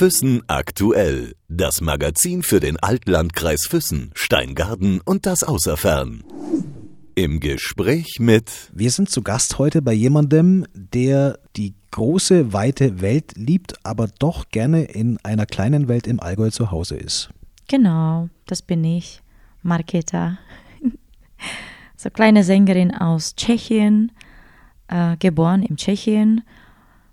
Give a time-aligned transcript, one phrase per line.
[0.00, 1.34] Füssen aktuell.
[1.48, 6.24] Das Magazin für den Altlandkreis Füssen, Steingarten und das Außerfern.
[7.14, 8.70] Im Gespräch mit.
[8.72, 14.48] Wir sind zu Gast heute bei jemandem, der die große, weite Welt liebt, aber doch
[14.48, 17.28] gerne in einer kleinen Welt im Allgäu zu Hause ist.
[17.68, 19.20] Genau, das bin ich,
[19.62, 20.38] Marketa.
[21.98, 24.12] so kleine Sängerin aus Tschechien,
[24.88, 26.42] äh, geboren in Tschechien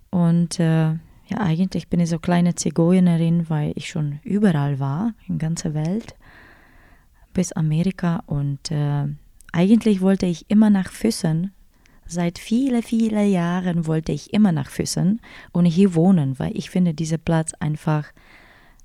[0.10, 0.94] und äh,
[1.30, 6.16] ja, eigentlich bin ich so kleine Zigeunerin, weil ich schon überall war, in ganzer Welt,
[7.34, 8.24] bis Amerika.
[8.26, 9.08] Und äh,
[9.52, 11.52] eigentlich wollte ich immer nach Füssen.
[12.06, 15.20] Seit viele, viele Jahren wollte ich immer nach Füssen
[15.52, 18.06] und hier wohnen, weil ich finde diesen Platz einfach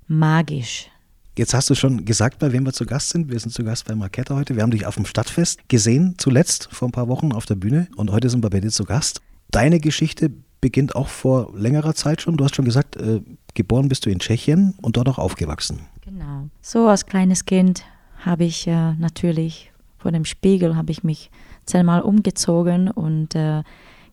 [0.07, 0.89] magisch.
[1.37, 3.31] Jetzt hast du schon gesagt, bei wem wir zu Gast sind.
[3.31, 4.55] Wir sind zu Gast bei Marketta heute.
[4.55, 7.87] Wir haben dich auf dem Stadtfest gesehen, zuletzt vor ein paar Wochen auf der Bühne.
[7.95, 9.21] Und heute sind wir bei dir zu Gast.
[9.49, 10.31] Deine Geschichte
[10.63, 12.37] beginnt auch vor längerer Zeit schon.
[12.37, 13.19] Du hast schon gesagt, äh,
[13.53, 15.81] geboren bist du in Tschechien und dort auch aufgewachsen.
[16.05, 16.47] Genau.
[16.61, 17.83] So als kleines Kind
[18.19, 21.29] habe ich äh, natürlich vor dem Spiegel habe ich mich
[21.65, 23.63] zehnmal umgezogen und äh,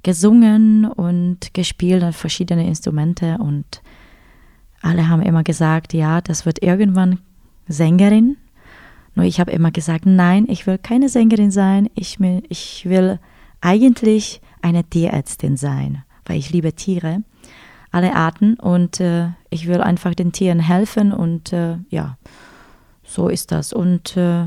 [0.02, 3.80] gesungen und gespielt an verschiedene Instrumente und
[4.82, 7.20] alle haben immer gesagt, ja, das wird irgendwann
[7.68, 8.38] Sängerin.
[9.14, 11.88] Nur ich habe immer gesagt, nein, ich will keine Sängerin sein.
[11.94, 13.20] Ich will, ich will
[13.60, 17.24] eigentlich eine Tierärztin sein weil ich liebe Tiere,
[17.90, 22.18] alle Arten und äh, ich will einfach den Tieren helfen und äh, ja,
[23.02, 23.72] so ist das.
[23.72, 24.46] Und äh,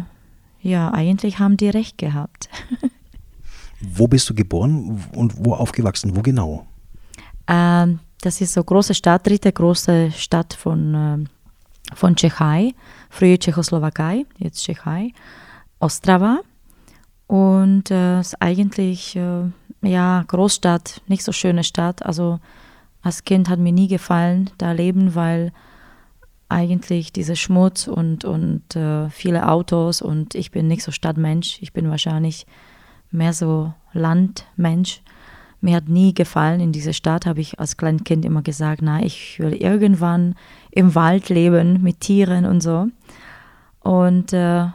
[0.61, 2.47] ja, eigentlich haben die recht gehabt.
[3.81, 6.15] wo bist du geboren und wo aufgewachsen?
[6.15, 6.65] Wo genau?
[7.47, 12.73] Ähm, das ist so große Stadt, dritte große Stadt von, äh, von Tschechei,
[13.09, 15.11] früher Tschechoslowakei, jetzt Tschechei,
[15.79, 16.39] Ostrava.
[17.27, 19.49] Und äh, ist eigentlich äh,
[19.83, 22.05] ja, Großstadt, nicht so schöne Stadt.
[22.05, 22.39] Also
[23.01, 25.51] als Kind hat mir nie gefallen, da leben, weil
[26.49, 31.57] eigentlich dieser Schmutz und, und äh, viele Autos und ich bin nicht so Stadtmensch.
[31.61, 32.45] Ich bin wahrscheinlich
[33.11, 35.01] mehr so Landmensch.
[35.61, 39.01] Mir hat nie gefallen in dieser Stadt, habe ich als kleines Kind immer gesagt, na,
[39.01, 40.35] ich will irgendwann
[40.71, 42.87] im Wald leben mit Tieren und so.
[43.79, 44.67] Und äh,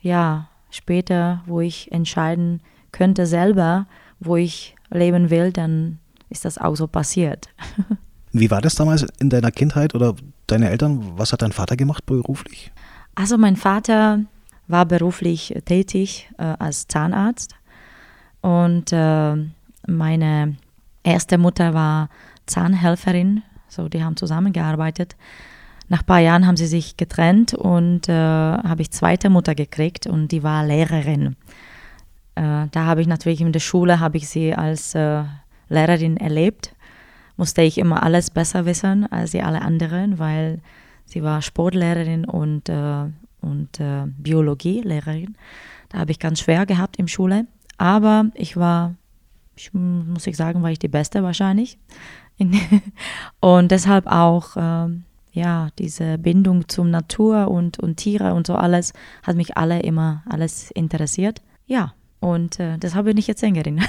[0.00, 3.86] ja, später, wo ich entscheiden könnte selber,
[4.22, 7.48] wo ich leben will, dann ist das auch so passiert.
[8.32, 10.14] Wie war das damals in deiner Kindheit oder
[10.46, 11.12] deine Eltern?
[11.16, 12.72] Was hat dein Vater gemacht beruflich?
[13.14, 14.20] Also mein Vater
[14.68, 17.54] war beruflich tätig äh, als Zahnarzt
[18.40, 19.36] und äh,
[19.86, 20.56] meine
[21.02, 22.08] erste Mutter war
[22.46, 25.16] Zahnhelferin, so die haben zusammengearbeitet.
[25.88, 30.06] Nach ein paar Jahren haben sie sich getrennt und äh, habe ich zweite Mutter gekriegt
[30.06, 31.36] und die war Lehrerin.
[32.34, 35.24] Äh, da habe ich natürlich in der Schule, habe ich sie als äh,
[35.68, 36.74] Lehrerin erlebt.
[37.36, 40.60] Musste ich immer alles besser wissen als die alle anderen, weil
[41.06, 43.04] sie war Sportlehrerin und, äh,
[43.40, 43.80] und
[44.18, 45.36] Biologielehrerin.
[45.88, 47.46] Da habe ich ganz schwer gehabt im Schule.
[47.78, 48.94] Aber ich war,
[49.56, 51.78] ich, muss ich sagen, war ich die Beste wahrscheinlich.
[53.40, 54.88] und deshalb auch, äh,
[55.32, 60.22] ja, diese Bindung zum Natur und, und Tiere und so alles hat mich alle immer
[60.28, 61.40] alles interessiert.
[61.66, 63.82] Ja, und äh, deshalb bin ich jetzt Sängerin.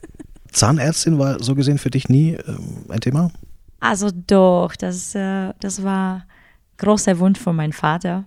[0.50, 2.42] Zahnärztin war so gesehen für dich nie äh,
[2.88, 3.30] ein Thema?
[3.78, 6.24] Also doch, das, äh, das war
[6.78, 8.24] großer Wunsch von meinem Vater.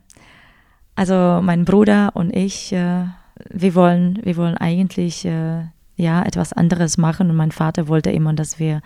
[0.95, 3.03] Also mein Bruder und ich, äh,
[3.49, 5.65] wir, wollen, wir wollen eigentlich äh,
[5.97, 8.81] ja, etwas anderes machen und mein Vater wollte immer, dass wir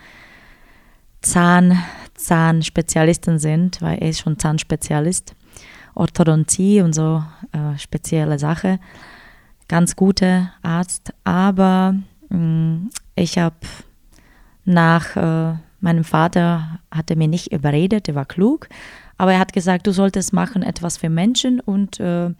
[1.22, 1.78] Zahn,
[2.14, 5.36] Zahnspezialisten sind, weil er ist schon Zahnspezialist.
[5.94, 8.80] Orthodontie und so äh, spezielle Sache
[9.68, 11.96] ganz guter Arzt, aber
[12.28, 13.56] mh, mm, ich habe
[14.64, 18.68] nach äh, meinem Vater hatte mir nicht überredet, er war klug,
[19.18, 22.30] aber er hat gesagt, du solltest machen etwas für Menschen und äh,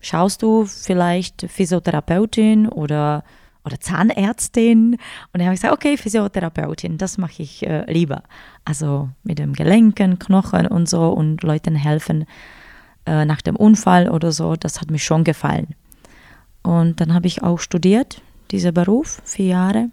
[0.00, 3.24] schaust du vielleicht Physiotherapeutin oder
[3.64, 4.94] oder Zahnärztin.
[4.94, 4.98] Und
[5.32, 8.22] dann habe ich gesagt, okay, Physiotherapeutin, das mache ich äh, lieber.
[8.64, 12.26] Also mit dem Gelenken, Knochen und so und Leuten helfen
[13.06, 15.74] äh, nach dem Unfall oder so, das hat mir schon gefallen.
[16.62, 19.90] Und dann habe ich auch studiert, dieser Beruf, vier Jahre.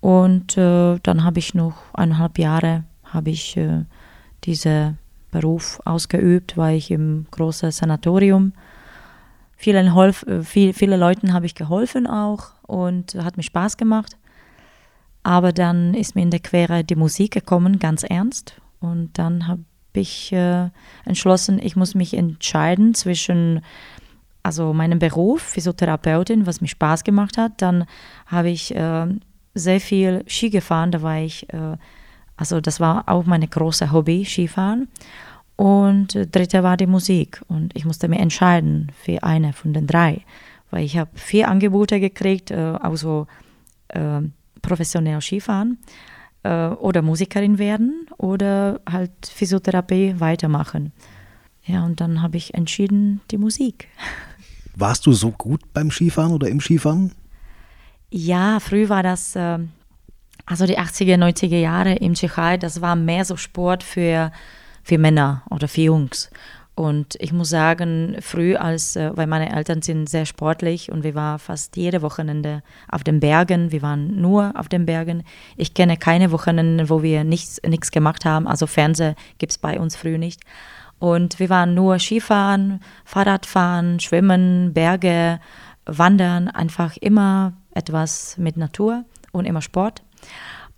[0.00, 3.84] Und äh, dann habe ich noch eineinhalb Jahre habe ich äh,
[4.44, 4.98] diesen
[5.30, 8.52] Beruf ausgeübt, war ich im großen Sanatorium.
[9.56, 14.16] Vielen, Holf, äh, viel, viele Leuten habe ich geholfen auch und hat mir Spaß gemacht.
[15.22, 18.60] Aber dann ist mir in der Quere die Musik gekommen, ganz ernst.
[18.80, 19.64] Und dann habe
[19.94, 20.68] ich äh,
[21.06, 23.62] entschlossen, ich muss mich entscheiden zwischen
[24.44, 27.62] also meinen Beruf, Physiotherapeutin, was mir Spaß gemacht hat.
[27.62, 27.86] Dann
[28.26, 29.06] habe ich äh,
[29.54, 31.76] sehr viel Ski gefahren, da war ich äh,
[32.36, 34.88] Also das war auch meine große Hobby, Skifahren.
[35.56, 37.40] Und äh, dritte war die Musik.
[37.48, 40.22] Und ich musste mir entscheiden für eine von den drei.
[40.70, 43.26] Weil ich habe vier Angebote gekriegt, äh, auch so
[43.88, 44.20] äh,
[44.60, 45.78] professionell Skifahren
[46.42, 50.92] äh, oder Musikerin werden oder halt Physiotherapie weitermachen.
[51.66, 53.88] Ja, und dann habe ich entschieden, die Musik.
[54.76, 57.12] Warst du so gut beim Skifahren oder im Skifahren?
[58.10, 59.58] Ja, früh war das, äh,
[60.46, 64.30] also die 80er, 90er Jahre im Tschechei, das war mehr so Sport für,
[64.82, 66.30] für Männer oder für Jungs.
[66.76, 71.14] Und ich muss sagen, früh als, äh, weil meine Eltern sind sehr sportlich und wir
[71.14, 73.70] waren fast jede Wochenende auf den Bergen.
[73.70, 75.22] Wir waren nur auf den Bergen.
[75.56, 78.48] Ich kenne keine Wochenende, wo wir nichts, nichts gemacht haben.
[78.48, 80.40] Also Fernseher gibt es bei uns früh nicht.
[80.98, 85.40] Und wir waren nur Skifahren, Fahrradfahren, Schwimmen, Berge,
[85.86, 90.02] Wandern, einfach immer etwas mit Natur und immer Sport.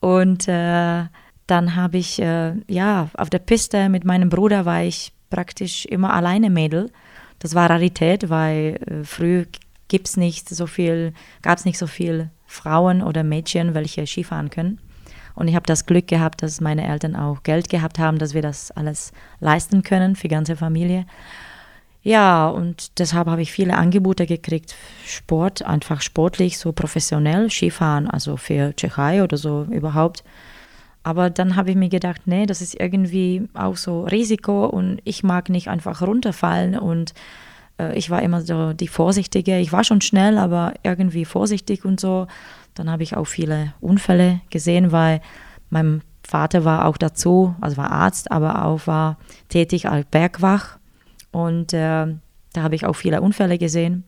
[0.01, 1.05] Und äh,
[1.47, 6.13] dann habe ich, äh, ja, auf der Piste mit meinem Bruder war ich praktisch immer
[6.13, 6.91] alleine Mädel.
[7.39, 9.47] Das war Rarität, weil äh, früh
[9.89, 14.81] gibt's nicht so viel, gab es nicht so viel Frauen oder Mädchen, welche Skifahren können.
[15.37, 18.43] Und ich habe das Glück gehabt, dass meine Eltern auch Geld gehabt haben, dass wir
[18.43, 21.07] das alles leisten können für die ganze Familie.
[22.03, 24.75] Ja, und deshalb habe ich viele Angebote gekriegt.
[25.05, 30.25] Sport, einfach sportlich, so professionell, Skifahren, also für Tschechei oder so überhaupt.
[31.03, 35.23] Aber dann habe ich mir gedacht, nee, das ist irgendwie auch so Risiko und ich
[35.23, 37.15] mag nicht einfach runterfallen und
[37.79, 39.59] äh, ich war immer so die Vorsichtige.
[39.59, 42.27] Ich war schon schnell, aber irgendwie vorsichtig und so.
[42.77, 45.21] Dann habe ich auch viele Unfälle gesehen, weil
[45.71, 49.19] mein Vater war auch dazu, also war Arzt, aber auch war
[49.49, 50.79] tätig als Bergwach.
[51.33, 52.07] Und äh,
[52.53, 54.05] da habe ich auch viele Unfälle gesehen.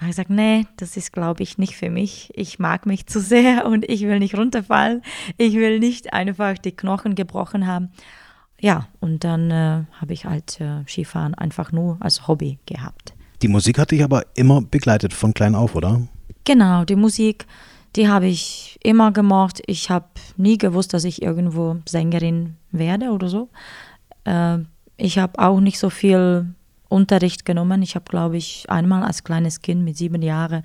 [0.00, 2.30] Und ich sage, nee, das ist, glaube ich, nicht für mich.
[2.34, 5.02] Ich mag mich zu sehr und ich will nicht runterfallen.
[5.38, 7.90] Ich will nicht einfach die Knochen gebrochen haben.
[8.60, 13.14] Ja, und dann äh, habe ich halt äh, Skifahren einfach nur als Hobby gehabt.
[13.42, 16.00] Die Musik hat dich aber immer begleitet, von klein auf, oder?
[16.44, 17.46] Genau, die Musik
[17.96, 19.62] die habe ich immer gemocht.
[19.66, 20.06] Ich habe
[20.36, 23.48] nie gewusst, dass ich irgendwo Sängerin werde oder so.
[24.24, 24.58] Äh,
[24.96, 26.54] ich habe auch nicht so viel
[26.88, 27.82] Unterricht genommen.
[27.82, 30.64] Ich habe, glaube ich, einmal als kleines Kind mit sieben Jahren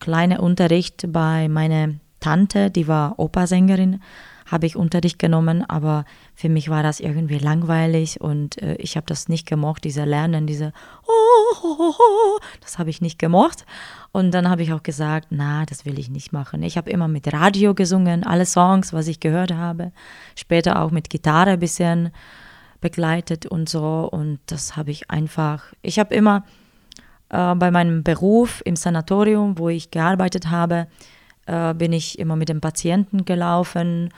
[0.00, 4.00] kleine Unterricht bei meiner Tante, die war Opersängerin,
[4.50, 6.04] habe ich Unterricht genommen, aber
[6.34, 10.46] für mich war das irgendwie langweilig und äh, ich habe das nicht gemocht, diese Lernen,
[10.46, 10.72] diese
[11.06, 13.64] oh, oh, oh, das habe ich nicht gemocht.
[14.12, 16.64] Und dann habe ich auch gesagt, na, das will ich nicht machen.
[16.64, 19.92] Ich habe immer mit Radio gesungen, alle Songs, was ich gehört habe,
[20.34, 22.10] später auch mit Gitarre ein bisschen
[22.80, 26.44] begleitet und so und das habe ich einfach, ich habe immer
[27.28, 30.86] äh, bei meinem Beruf im Sanatorium, wo ich gearbeitet habe,
[31.46, 34.10] äh, bin ich immer mit dem Patienten gelaufen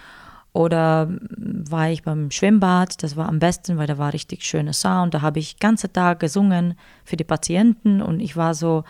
[0.52, 5.14] oder war ich beim Schwimmbad, das war am besten, weil da war richtig schöner Sound.
[5.14, 8.84] Da habe ich den ganzen Tag gesungen für die Patienten und ich war so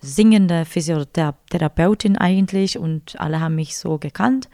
[0.00, 4.48] singende Physiotherapeutin eigentlich und alle haben mich so gekannt.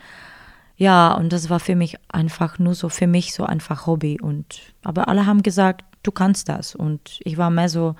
[0.76, 4.20] Ja, und das war für mich einfach nur so, für mich so einfach Hobby.
[4.20, 6.74] Und, aber alle haben gesagt, du kannst das.
[6.74, 7.94] Und ich war mehr so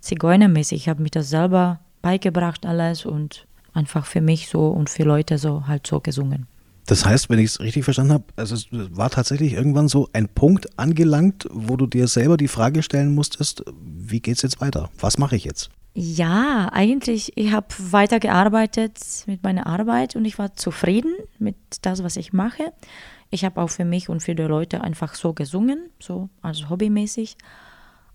[0.00, 0.82] zigeunermäßig.
[0.82, 5.38] Ich habe mich das selber beigebracht alles und einfach für mich so und für Leute
[5.38, 6.46] so halt so gesungen.
[6.86, 10.28] Das heißt, wenn ich es richtig verstanden habe, also es war tatsächlich irgendwann so ein
[10.28, 14.90] Punkt angelangt, wo du dir selber die Frage stellen musstest, wie geht es jetzt weiter?
[15.00, 15.70] Was mache ich jetzt?
[15.94, 22.16] Ja, eigentlich, ich habe weitergearbeitet mit meiner Arbeit und ich war zufrieden mit das, was
[22.16, 22.72] ich mache.
[23.30, 27.36] Ich habe auch für mich und für die Leute einfach so gesungen, so also hobbymäßig.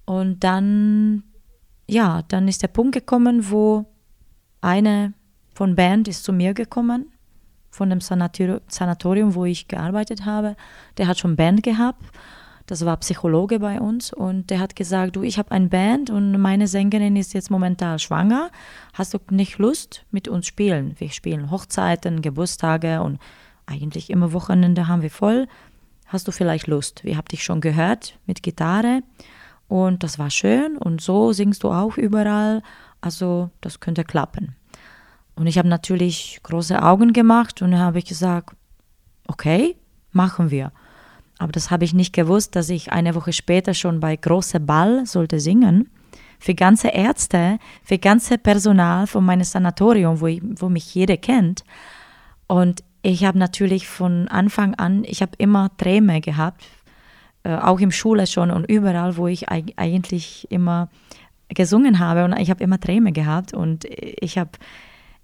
[0.05, 1.23] Und dann,
[1.88, 3.85] ja, dann ist der Punkt gekommen, wo
[4.61, 5.13] eine
[5.53, 7.11] von Band ist zu mir gekommen
[7.79, 10.57] von dem Sanatorium, wo ich gearbeitet habe.
[10.98, 12.03] Der hat schon Band gehabt.
[12.67, 16.33] Das war Psychologe bei uns und der hat gesagt, du, ich habe eine Band und
[16.33, 18.51] meine Sängerin ist jetzt momentan schwanger.
[18.93, 20.93] Hast du nicht Lust mit uns spielen?
[21.00, 23.17] Wir spielen Hochzeiten, Geburtstage und
[23.65, 25.48] eigentlich immer Wochenende haben wir voll.
[26.05, 27.05] Hast du vielleicht Lust?
[27.05, 29.03] Wir haben dich schon gehört mit Gitarre
[29.69, 32.62] und das war schön und so singst du auch überall.
[33.00, 34.58] Also das könnte klappen.
[35.39, 38.53] Und ich habe natürlich große Augen gemacht und habe ich gesagt,
[39.25, 39.77] okay,
[40.12, 40.74] machen wir.
[41.38, 45.05] Aber das habe ich nicht gewusst, dass ich eine Woche später schon bei Große Ball
[45.05, 45.89] sollte singen.
[46.39, 51.63] Für ganze Ärzte, für ganze Personal von meinem Sanatorium, wo, ich, wo mich jeder kennt.
[52.48, 56.65] Und ich habe natürlich von Anfang an, ich habe immer Träume gehabt,
[57.43, 60.89] äh, auch im Schule schon und überall, wo ich eigentlich immer
[61.48, 62.25] gesungen habe.
[62.25, 64.51] Und ich habe immer Träume gehabt und ich habe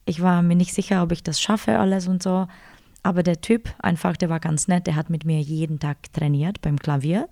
[0.05, 2.47] ich war mir nicht sicher, ob ich das schaffe alles und so.
[3.03, 6.62] aber der Typ einfach, der war ganz nett, der hat mit mir jeden Tag trainiert
[6.62, 7.29] beim Klavier,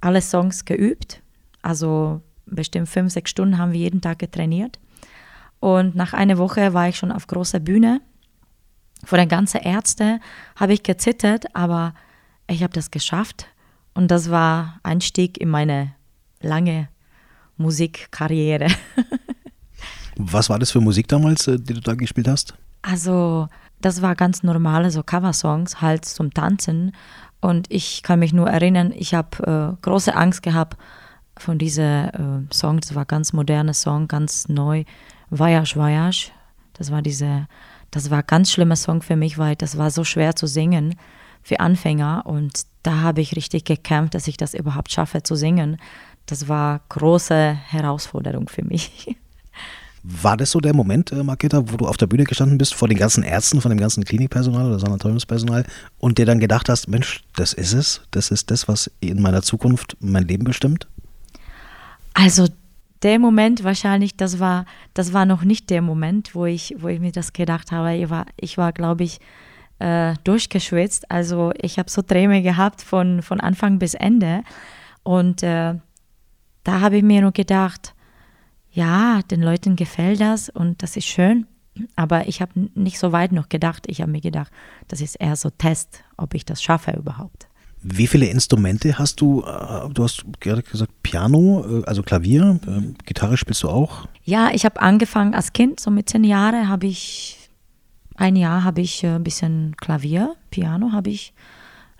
[0.00, 1.22] alle Songs geübt,
[1.62, 4.78] also bestimmt fünf, sechs Stunden haben wir jeden Tag getrainiert.
[5.60, 8.00] Und nach einer Woche war ich schon auf großer Bühne.
[9.04, 10.20] Vor den ganzen Ärzten
[10.56, 11.94] habe ich gezittert, aber
[12.48, 13.46] ich habe das geschafft.
[13.94, 15.94] Und das war Einstieg in meine
[16.40, 16.88] lange
[17.56, 18.68] Musikkarriere.
[20.26, 22.54] Was war das für Musik damals, äh, die du da gespielt hast?
[22.82, 23.48] Also,
[23.80, 26.92] das war ganz normale so Coversongs halt zum Tanzen.
[27.40, 30.76] Und ich kann mich nur erinnern, ich habe äh, große Angst gehabt
[31.36, 32.80] von diesen äh, Song.
[32.80, 34.84] Das war ganz moderner Song, ganz neu.
[35.30, 36.30] Voyage, Voyage.
[36.74, 37.46] Das war diese,
[37.90, 40.96] das war ganz schlimmer Song für mich, weil das war so schwer zu singen
[41.42, 42.24] für Anfänger.
[42.26, 45.78] Und da habe ich richtig gekämpft, dass ich das überhaupt schaffe zu singen.
[46.26, 49.16] Das war große Herausforderung für mich.
[50.02, 52.88] War das so der Moment, äh, Marketa, wo du auf der Bühne gestanden bist, vor
[52.88, 55.64] den ganzen Ärzten, von dem ganzen Klinikpersonal oder Sanatoriumspersonal
[55.98, 59.42] und dir dann gedacht hast, Mensch, das ist es, das ist das, was in meiner
[59.42, 60.86] Zukunft mein Leben bestimmt?
[62.14, 62.48] Also
[63.02, 67.00] der Moment wahrscheinlich, das war, das war noch nicht der Moment, wo ich, wo ich
[67.00, 67.94] mir das gedacht habe.
[67.94, 69.20] Ich war, ich war glaube ich,
[69.78, 71.10] äh, durchgeschwitzt.
[71.10, 74.42] Also ich habe so Träume gehabt von, von Anfang bis Ende.
[75.02, 75.74] Und äh,
[76.64, 77.94] da habe ich mir nur gedacht,
[78.72, 81.46] ja, den Leuten gefällt das und das ist schön.
[81.96, 83.84] Aber ich habe nicht so weit noch gedacht.
[83.86, 84.52] Ich habe mir gedacht,
[84.88, 87.48] das ist eher so Test, ob ich das schaffe überhaupt.
[87.82, 89.42] Wie viele Instrumente hast du?
[89.42, 94.06] Äh, du hast gerade gesagt Piano, äh, also Klavier, ähm, Gitarre spielst du auch?
[94.22, 97.48] Ja, ich habe angefangen als Kind, so mit zehn Jahren habe ich,
[98.16, 101.32] ein Jahr habe ich äh, ein bisschen Klavier, Piano habe ich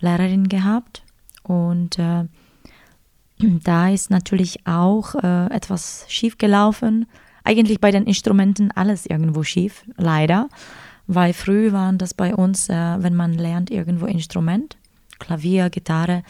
[0.01, 1.03] Lehrerin gehabt
[1.45, 2.25] und äh,
[3.65, 7.07] da ist natürlich auch äh, etwas schief gelaufen.
[7.45, 10.49] Eigentlich bei den Instrumenten alles irgendwo schief, leider,
[11.07, 14.77] weil früh waren das bei uns, äh, wenn man lernt irgendwo Instrument,
[15.19, 16.23] Klavier, Gitarre,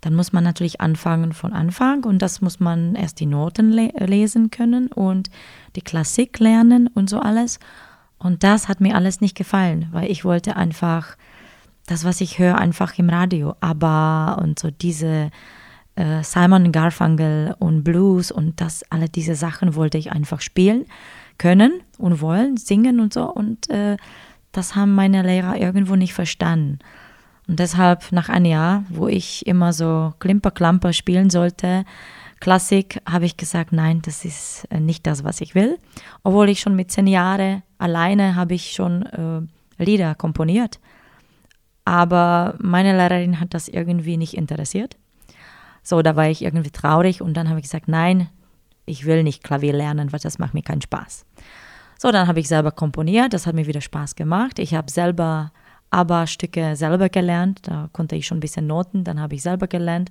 [0.00, 3.90] dann muss man natürlich anfangen von Anfang und das muss man erst die Noten le
[3.98, 5.30] lesen können und
[5.76, 7.58] die Klassik lernen und so alles.
[8.18, 11.16] Und das hat mir alles nicht gefallen, weil ich wollte einfach
[11.86, 13.54] das, was ich höre, einfach im Radio.
[13.60, 15.30] Aber und so diese
[15.96, 20.86] äh, Simon Garfunkel und Blues und das, alle diese Sachen wollte ich einfach spielen
[21.38, 23.30] können und wollen, singen und so.
[23.30, 23.96] Und äh,
[24.52, 26.78] das haben meine Lehrer irgendwo nicht verstanden.
[27.46, 31.84] Und deshalb nach einem Jahr, wo ich immer so Klimper-Klamper spielen sollte,
[32.40, 35.78] Klassik, habe ich gesagt, nein, das ist äh, nicht das, was ich will.
[36.22, 40.78] Obwohl ich schon mit zehn Jahren alleine habe ich schon äh, Lieder komponiert.
[41.84, 44.96] Aber meine Lehrerin hat das irgendwie nicht interessiert.
[45.84, 48.28] So, da war ich irgendwie traurig und dann habe ich gesagt, nein,
[48.86, 51.24] ich will nicht Klavier lernen, weil das macht mir keinen Spaß.
[51.98, 54.58] So, dann habe ich selber komponiert, das hat mir wieder Spaß gemacht.
[54.58, 55.52] Ich habe selber
[55.90, 57.60] ABBA-Stücke selber gelernt.
[57.62, 60.10] Da konnte ich schon ein bisschen Noten, dann habe ich selber gelernt.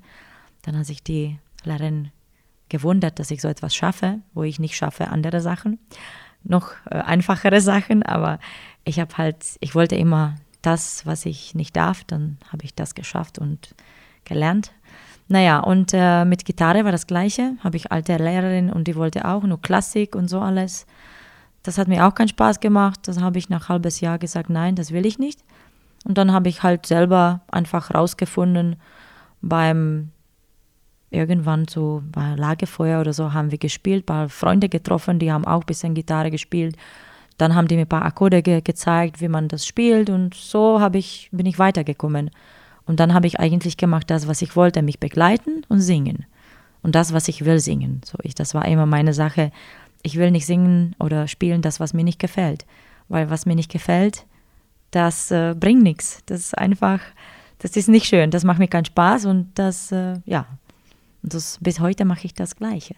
[0.61, 2.11] Dann hat sich die Lehrerin
[2.69, 5.79] gewundert, dass ich so etwas schaffe, wo ich nicht schaffe andere Sachen,
[6.43, 8.39] noch äh, einfachere Sachen, aber
[8.83, 12.95] ich habe halt, ich wollte immer das, was ich nicht darf, dann habe ich das
[12.95, 13.75] geschafft und
[14.25, 14.71] gelernt.
[15.27, 19.25] Naja, und äh, mit Gitarre war das Gleiche, habe ich alte Lehrerin und die wollte
[19.25, 20.85] auch nur Klassik und so alles.
[21.63, 22.99] Das hat mir auch keinen Spaß gemacht.
[23.03, 25.39] Das habe ich nach halbes Jahr gesagt, nein, das will ich nicht.
[26.05, 28.75] Und dann habe ich halt selber einfach rausgefunden,
[29.41, 30.09] beim
[31.09, 35.61] irgendwann so bei Lagerfeuer oder so haben wir gespielt, paar Freunde getroffen, die haben auch
[35.61, 36.75] ein bisschen Gitarre gespielt.
[37.37, 40.81] Dann haben die mir ein paar Akkorde ge gezeigt, wie man das spielt und so
[40.81, 42.31] habe ich, bin ich weitergekommen.
[42.85, 46.25] Und dann habe ich eigentlich gemacht das, was ich wollte, mich begleiten und singen.
[46.81, 48.01] Und das, was ich will, singen.
[48.05, 49.51] So, ich, das war immer meine Sache.
[50.01, 52.65] Ich will nicht singen oder spielen das, was mir nicht gefällt.
[53.07, 54.25] Weil was mir nicht gefällt,
[54.91, 56.21] das äh, bringt nichts.
[56.25, 56.99] Das ist einfach,
[57.59, 58.31] das ist nicht schön.
[58.31, 60.45] Das macht mir keinen Spaß und das, äh, ja,
[61.23, 62.95] und das, bis heute mache ich das Gleiche.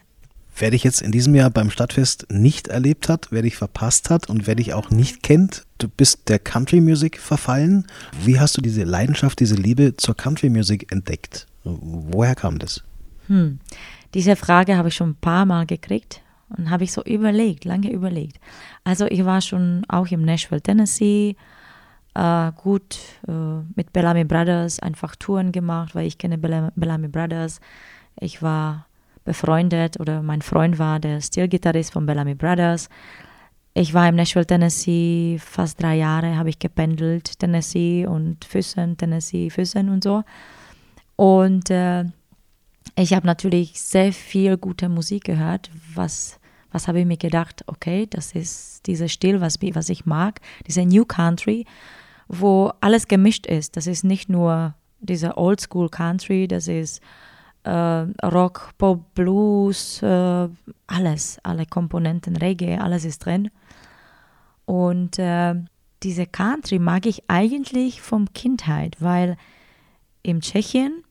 [0.58, 4.30] Wer dich jetzt in diesem Jahr beim Stadtfest nicht erlebt hat, wer dich verpasst hat
[4.30, 7.86] und wer dich auch nicht kennt, du bist der Country Music verfallen.
[8.24, 11.46] Wie hast du diese Leidenschaft, diese Liebe zur Country Music entdeckt?
[11.62, 12.82] Woher kam das?
[13.26, 13.58] Hm.
[14.14, 16.22] Diese Frage habe ich schon ein paar Mal gekriegt
[16.56, 18.40] und habe ich so überlegt, lange überlegt.
[18.82, 21.36] Also ich war schon auch im Nashville, Tennessee,
[22.14, 22.98] äh, gut
[23.28, 27.60] äh, mit Bellamy Brothers einfach Touren gemacht, weil ich kenne Bellamy Brothers.
[28.18, 28.85] Ich war
[29.26, 32.88] befreundet oder mein Freund war der Stilgitarrist von Bellamy Brothers.
[33.74, 39.50] Ich war im Nashville, Tennessee, fast drei Jahre habe ich gependelt, Tennessee und Füssen, Tennessee,
[39.50, 40.24] Füssen und so.
[41.16, 42.04] Und äh,
[42.96, 46.40] ich habe natürlich sehr viel gute Musik gehört, was,
[46.72, 50.86] was habe ich mir gedacht, okay, das ist dieser Stil, was, was ich mag, dieser
[50.86, 51.66] New Country.
[52.28, 53.76] wo alles gemischt ist.
[53.76, 57.00] Das ist nicht nur dieser Oldschool Country, das ist
[57.70, 60.48] Rock, Pop, Blues, äh,
[60.86, 63.50] alles, alle Komponenten, Reggae, alles ist drin.
[64.64, 65.54] Und äh,
[66.02, 69.36] diese Country mag ich eigentlich vom Kindheit, weil
[70.22, 71.02] in Tschechien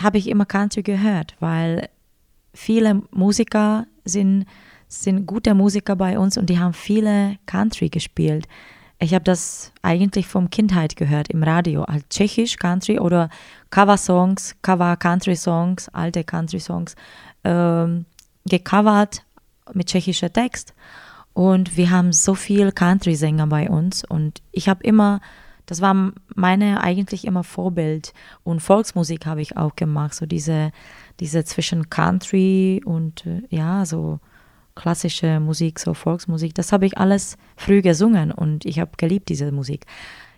[0.00, 1.88] habe ich immer Country gehört, weil
[2.52, 4.46] viele Musiker sind,
[4.88, 8.46] sind gute Musiker bei uns und die haben viele Country gespielt.
[9.04, 13.28] Ich habe das eigentlich vom Kindheit gehört im Radio, als Tschechisch Country oder
[13.68, 16.96] Cover-Songs, Cover-Country-Songs, alte Country-Songs,
[17.44, 18.06] ähm,
[18.46, 19.22] gecovert
[19.74, 20.72] mit tschechischer Text.
[21.34, 25.20] Und wir haben so viel Country-Sänger bei uns und ich habe immer,
[25.66, 28.14] das war meine eigentlich immer Vorbild.
[28.42, 30.72] Und Volksmusik habe ich auch gemacht, so diese,
[31.20, 34.18] diese zwischen Country und äh, ja, so
[34.74, 39.52] klassische Musik, so Volksmusik, das habe ich alles früh gesungen und ich habe geliebt diese
[39.52, 39.86] Musik.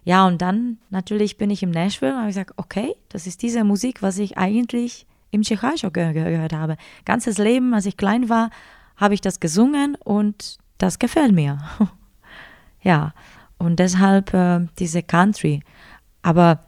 [0.04, 3.64] Ja, und dann natürlich bin ich im Nashville und habe gesagt, okay, das ist diese
[3.64, 6.76] Musik, was ich eigentlich im ge gehört habe.
[7.04, 8.50] Ganzes Leben, als ich klein war,
[8.96, 11.58] habe ich das gesungen und das gefällt mir.
[12.82, 13.12] ja,
[13.58, 15.60] und deshalb äh, diese Country.
[16.22, 16.60] Aber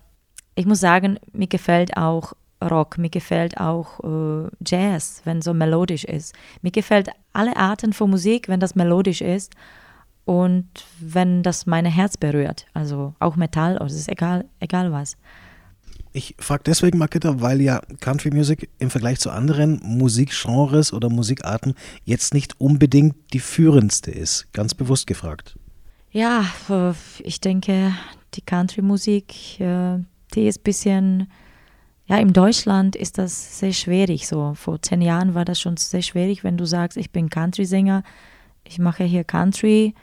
[0.55, 6.05] ich muss sagen, mir gefällt auch Rock, mir gefällt auch äh, Jazz, wenn so melodisch
[6.05, 6.35] ist.
[6.63, 9.55] Mir gefällt alle Arten von Musik, wenn das melodisch ist
[10.25, 10.69] und
[11.01, 12.67] wenn das mein Herz berührt.
[12.75, 15.17] Also auch Metall, also es ist egal, egal was.
[16.13, 21.75] Ich frage deswegen, Marketa, weil ja Country Music im Vergleich zu anderen Musikgenres oder Musikarten
[22.05, 24.53] jetzt nicht unbedingt die führendste ist.
[24.53, 25.57] Ganz bewusst gefragt.
[26.11, 27.95] Ja, äh, ich denke,
[28.35, 29.99] die Country Musik, äh,
[30.35, 31.29] die ist ein bisschen
[32.09, 34.27] ja, in Deutschland ist das sehr schwierig.
[34.27, 38.03] So vor zehn Jahren war das schon sehr schwierig, wenn du sagst, ich bin Country-Sänger,
[38.65, 39.95] ich mache hier Country.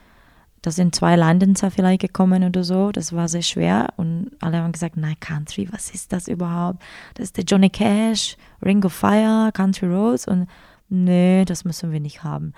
[0.61, 2.91] Da sind zwei Landenzer vielleicht gekommen oder so.
[2.91, 6.81] Das war sehr schwer und alle haben gesagt, nein, Country, was ist das überhaupt?
[7.15, 10.47] Das ist der Johnny Cash, Ring of Fire, Country Roads und
[10.89, 12.53] nee, das müssen wir nicht haben.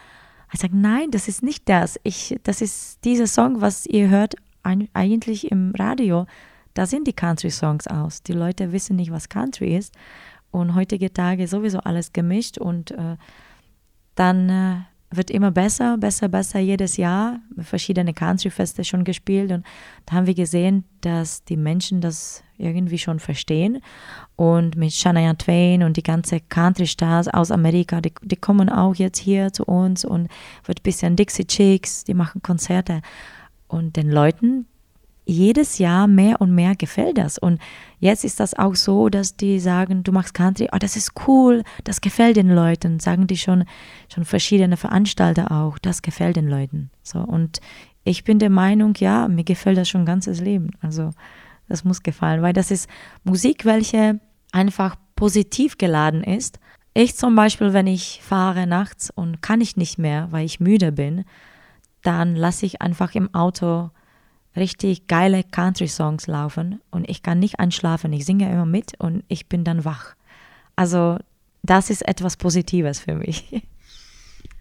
[0.53, 1.99] Ich sage, nein, das ist nicht das.
[2.03, 6.25] Ich, das ist dieser Song, was ihr hört eigentlich im Radio
[6.77, 8.21] da sind die Country-Songs aus.
[8.21, 9.95] Die Leute wissen nicht, was Country ist.
[10.51, 13.17] Und heutige Tage sowieso alles gemischt und äh,
[14.15, 14.75] dann äh,
[15.09, 17.39] wird immer besser, besser, besser jedes Jahr.
[17.59, 19.65] Verschiedene Country-Feste schon gespielt und
[20.05, 23.81] da haben wir gesehen, dass die Menschen das irgendwie schon verstehen.
[24.35, 29.19] Und mit Shania Twain und die ganze Country-Stars aus Amerika, die, die kommen auch jetzt
[29.19, 30.29] hier zu uns und
[30.65, 33.01] wird ein bisschen Dixie Chicks, die machen Konzerte.
[33.67, 34.67] Und den Leuten,
[35.27, 37.37] jedes Jahr mehr und mehr gefällt das.
[37.37, 37.59] Und
[37.99, 41.63] jetzt ist das auch so, dass die sagen, du machst Country, oh, das ist cool,
[41.83, 43.65] das gefällt den Leuten, sagen die schon,
[44.11, 46.89] schon verschiedene Veranstalter auch, das gefällt den Leuten.
[47.03, 47.59] So, und
[48.05, 50.71] ich bin der Meinung, ja, mir gefällt das schon ganzes Leben.
[50.81, 51.11] Also,
[51.67, 52.89] das muss gefallen, weil das ist
[53.25, 54.21] Musik, welche
[54.53, 56.59] einfach positiv geladen ist.
[56.93, 60.93] Ich zum Beispiel, wenn ich fahre nachts und kann ich nicht mehr, weil ich müde
[60.93, 61.25] bin,
[62.01, 63.89] dann lasse ich einfach im Auto
[64.57, 68.11] richtig geile Country-Songs laufen und ich kann nicht einschlafen.
[68.13, 70.15] Ich singe immer mit und ich bin dann wach.
[70.75, 71.17] Also
[71.63, 73.61] das ist etwas Positives für mich.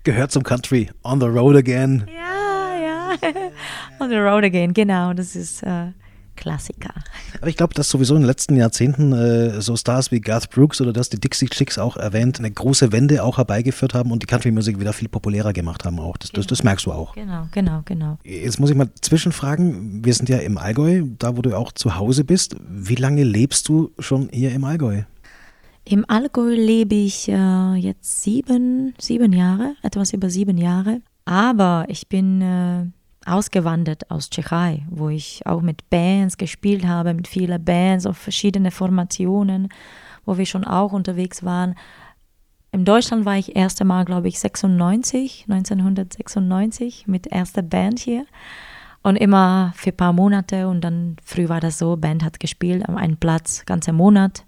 [0.05, 0.91] Gehört zum Country.
[1.03, 2.07] On the road again.
[2.09, 3.11] Ja, ja.
[4.01, 5.13] On the road again, genau.
[5.13, 5.93] Das ist äh,
[6.37, 6.95] Klassiker.
[7.41, 10.81] Aber ich glaube, dass sowieso in den letzten Jahrzehnten äh, so Stars wie Garth Brooks
[10.81, 14.27] oder dass die Dixie Chicks auch erwähnt, eine große Wende auch herbeigeführt haben und die
[14.27, 16.17] Country-Musik wieder viel populärer gemacht haben auch.
[16.17, 16.43] Das, genau.
[16.43, 17.15] das, das, merkst du auch.
[17.15, 18.19] Genau, genau, genau.
[18.25, 21.97] Jetzt muss ich mal zwischenfragen, wir sind ja im Allgäu, da wo du auch zu
[21.97, 22.57] Hause bist.
[22.69, 25.03] Wie lange lebst du schon hier im Allgäu?
[25.85, 31.01] Im Allgäu lebe ich äh, jetzt sieben, sieben Jahre, etwas über sieben Jahre.
[31.25, 32.87] Aber ich bin äh,
[33.27, 38.71] ausgewandert aus Tschechei, wo ich auch mit Bands gespielt habe, mit vielen Bands auf verschiedene
[38.71, 39.69] Formationen,
[40.25, 41.75] wo wir schon auch unterwegs waren.
[42.73, 48.27] In Deutschland war ich erst einmal, glaube ich, 96, 1996 mit erster Band hier.
[49.03, 52.89] Und immer für ein paar Monate und dann früh war das so, Band hat gespielt
[52.89, 54.45] an einem Platz, ganzer Monat,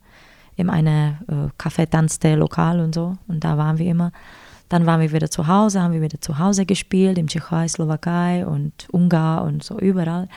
[0.57, 3.17] in einem äh, Café-Tanzte-Lokal und so.
[3.29, 4.11] Und da waren wir immer.
[4.69, 8.47] Dann waren wir wieder zu Hause, haben wir wieder zu Hause gespielt, im Tschechei, Slowakei
[8.47, 10.29] und Ungarn und so überall.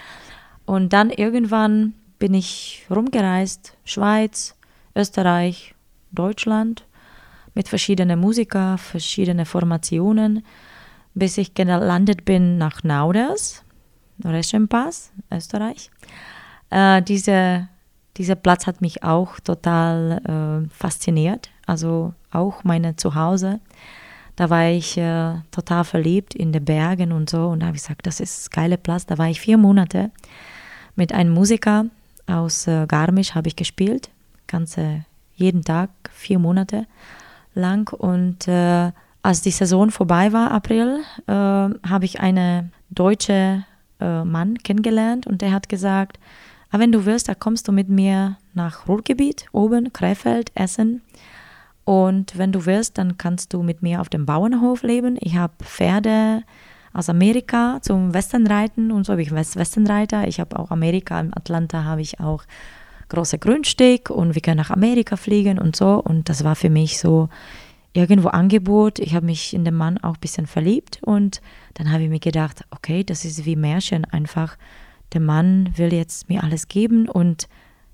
[0.66, 4.56] Und dann irgendwann bin ich rumgereist, Schweiz,
[4.96, 5.76] Österreich,
[6.12, 6.86] Deutschland,
[7.54, 10.46] mit verschiedenen Musikern, verschiedenen Formationen,
[11.14, 13.64] bis ich gelandet bin nach Nauders,
[14.24, 15.92] Reschenpass, Österreich.
[16.70, 17.68] Äh, diese,
[18.18, 23.60] dieser Platz hat mich auch total äh, fasziniert, also auch meine Zuhause.
[24.36, 27.48] Da war ich äh, total verliebt in den Bergen und so.
[27.48, 29.06] Und da habe ich gesagt, das ist ein geiler Platz.
[29.06, 30.12] Da war ich vier Monate,
[30.96, 31.86] mit einem Musiker
[32.28, 34.10] aus äh, Garmisch habe ich gespielt,
[34.48, 36.86] ganze jeden Tag, vier Monate
[37.54, 37.92] lang.
[37.94, 38.92] Und äh,
[39.24, 43.66] als die Saison vorbei war, April, äh, habe ich einen deutschen
[44.00, 46.20] äh, Mann kennengelernt und der hat gesagt,
[46.72, 51.02] ah, wenn du willst, da kommst du mit mir nach Ruhrgebiet, oben, Krefeld, Essen.
[51.84, 55.18] Und wenn du willst, dann kannst du mit mir auf dem Bauernhof leben.
[55.20, 56.44] Ich habe Pferde
[56.94, 60.28] aus Amerika zum Westernreiten und so habe ich Westernreiter.
[60.28, 62.44] Ich habe auch Amerika, in Atlanta habe ich auch
[63.10, 66.02] große Grundstück und wir können nach Amerika fliegen und so.
[66.02, 67.30] Und das war für mich so
[67.94, 69.00] irgendwo Angebot.
[69.00, 71.42] Ich habe mich in den Mann auch ein bisschen verliebt und
[71.74, 74.58] dann habe ich mir gedacht, okay, das ist wie Märchen einfach.
[75.14, 77.48] Der Mann will jetzt mir alles geben und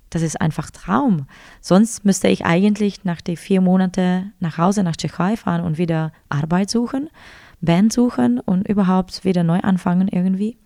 [0.09, 1.27] das ist einfach Traum.
[1.61, 6.11] Sonst müsste ich eigentlich nach den vier Monaten nach Hause nach Tschechei fahren und wieder
[6.29, 7.09] Arbeit suchen,
[7.61, 10.57] Band suchen und überhaupt wieder neu anfangen irgendwie.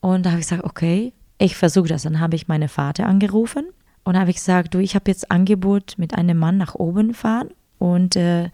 [0.00, 2.02] Und da habe ich gesagt, okay, ich versuche das.
[2.02, 3.66] Dann habe ich meine Vater angerufen
[4.04, 8.16] und habe gesagt, du, ich habe jetzt Angebot mit einem Mann nach oben fahren und
[8.16, 8.50] äh,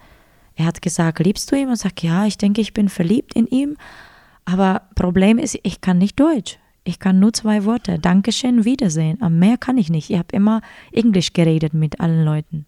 [0.59, 1.69] er hat gesagt, liebst du ihn?
[1.69, 3.77] Und sagt, ja, ich denke, ich bin verliebt in ihn.
[4.45, 6.59] Aber Problem ist, ich kann nicht Deutsch.
[6.89, 7.99] Ich kann nur zwei Worte.
[7.99, 9.21] Dankeschön, Wiedersehen.
[9.21, 10.09] Aber mehr kann ich nicht.
[10.09, 12.65] Ich habe immer Englisch geredet mit allen Leuten.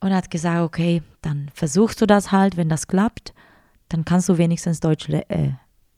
[0.00, 2.56] Und er hat gesagt, okay, dann versuchst du das halt.
[2.56, 3.34] Wenn das klappt,
[3.90, 5.50] dann kannst du wenigstens Deutsch äh,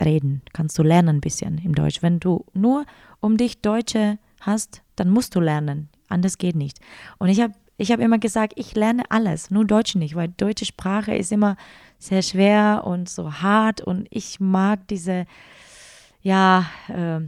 [0.02, 0.42] reden.
[0.52, 2.02] Kannst du lernen ein bisschen im Deutsch.
[2.02, 2.86] Wenn du nur
[3.20, 5.90] um dich Deutsche hast, dann musst du lernen.
[6.08, 6.80] Anders geht nicht.
[7.18, 10.66] Und ich habe ich habe immer gesagt, ich lerne alles, nur Deutsch nicht, weil deutsche
[10.66, 11.56] Sprache ist immer
[11.98, 15.24] sehr schwer und so hart und ich mag diese,
[16.22, 17.20] ja, äh,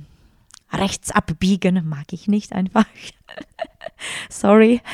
[0.76, 2.86] rechts abbiegen, mag ich nicht einfach.
[4.28, 4.80] Sorry.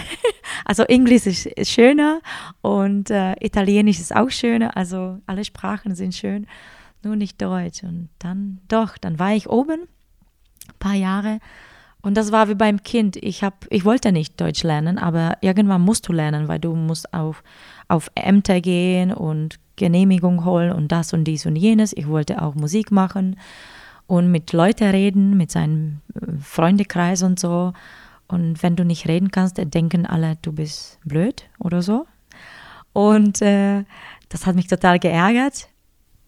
[0.67, 2.21] Also Englisch ist, ist schöner
[2.61, 6.47] und äh, Italienisch ist auch schöner, also alle Sprachen sind schön,
[7.03, 7.83] nur nicht Deutsch.
[7.83, 9.89] Und dann, doch, dann war ich oben,
[10.69, 11.41] ein paar Jahre
[12.03, 13.17] und das war wie beim Kind.
[13.17, 17.13] Ich, hab, ich wollte nicht Deutsch lernen, aber irgendwann musst du lernen, weil du musst
[17.13, 17.43] auf,
[17.89, 21.93] auf Ämter gehen und Genehmigung holen und das und dies und jenes.
[21.97, 23.37] Ich wollte auch Musik machen
[24.11, 27.73] und mit Leuten reden, mit seinem äh, Freundekreis und so.
[28.27, 32.07] Und wenn du nicht reden kannst, denken alle, du bist blöd oder so.
[32.92, 33.85] Und äh,
[34.29, 35.68] das hat mich total geärgert.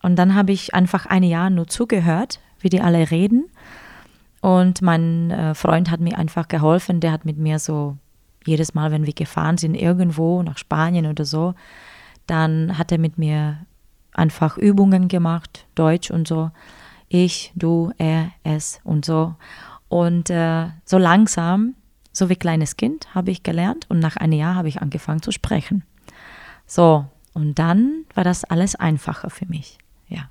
[0.00, 3.50] Und dann habe ich einfach ein Jahr nur zugehört, wie die alle reden.
[4.40, 7.00] Und mein äh, Freund hat mir einfach geholfen.
[7.00, 7.96] Der hat mit mir so
[8.44, 11.54] jedes Mal, wenn wir gefahren sind, irgendwo nach Spanien oder so,
[12.28, 13.66] dann hat er mit mir
[14.12, 16.52] einfach Übungen gemacht, Deutsch und so.
[17.14, 19.34] Ich, du, er, es und so.
[19.90, 21.74] Und äh, so langsam,
[22.10, 25.30] so wie kleines Kind, habe ich gelernt und nach einem Jahr habe ich angefangen zu
[25.30, 25.84] sprechen.
[26.66, 29.76] So, und dann war das alles einfacher für mich.
[30.08, 30.30] Ja,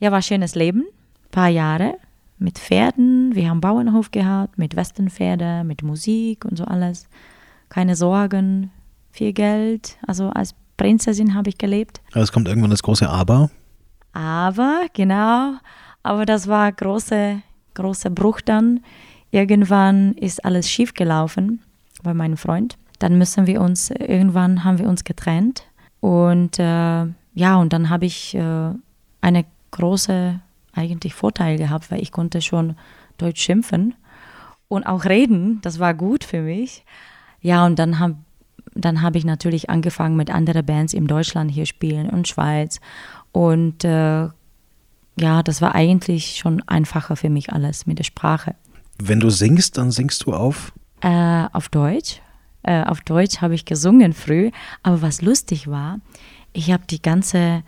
[0.00, 0.86] ja war schönes Leben,
[1.30, 1.94] paar Jahre
[2.38, 3.36] mit Pferden.
[3.36, 7.06] Wir haben Bauernhof gehabt, mit Westernpferde, mit Musik und so alles.
[7.68, 8.72] Keine Sorgen,
[9.12, 9.98] viel Geld.
[10.04, 12.00] Also als Prinzessin habe ich gelebt.
[12.10, 13.50] Aber es kommt irgendwann das große Aber.
[14.12, 15.54] Aber, genau.
[16.02, 17.42] Aber das war große,
[17.74, 18.80] großer Bruch dann.
[19.30, 21.62] Irgendwann ist alles schief gelaufen
[22.02, 22.76] bei meinem Freund.
[22.98, 25.64] Dann müssen wir uns, irgendwann haben wir uns getrennt.
[26.00, 28.72] Und äh, ja, und dann habe ich äh,
[29.20, 30.40] eine große
[30.72, 32.76] eigentlich Vorteil gehabt, weil ich konnte schon
[33.18, 33.94] Deutsch schimpfen
[34.68, 35.60] und auch reden.
[35.62, 36.84] Das war gut für mich.
[37.40, 38.16] Ja, und dann habe
[38.74, 42.80] dann hab ich natürlich angefangen mit anderen Bands in Deutschland hier spielen und Schweiz.
[43.32, 44.28] Und äh,
[45.18, 48.54] ja, das war eigentlich schon einfacher für mich alles mit der Sprache.
[48.98, 50.72] Wenn du singst, dann singst du auf?
[51.00, 52.20] Äh, auf Deutsch.
[52.62, 54.50] Äh, auf Deutsch habe ich gesungen früh.
[54.82, 56.00] Aber was lustig war,
[56.52, 57.62] ich habe die ganze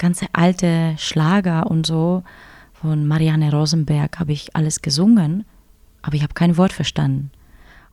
[0.00, 2.24] ganze alte Schlager und so
[2.72, 5.44] von Marianne Rosenberg habe ich alles gesungen,
[6.02, 7.30] aber ich habe kein Wort verstanden.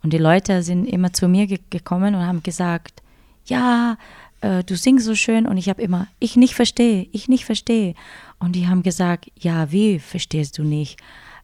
[0.02, 3.04] Und die Leute sind immer zu mir ge gekommen und haben gesagt,
[3.46, 3.98] ja,
[4.42, 7.94] äh, du singst so schön und ich habe immer, ich nicht verstehe, ich nicht verstehe.
[8.40, 11.00] Und die haben gesagt, ja, wie verstehst du nicht?